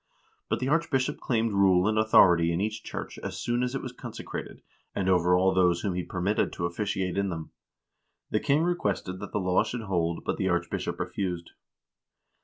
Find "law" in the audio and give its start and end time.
9.37-9.61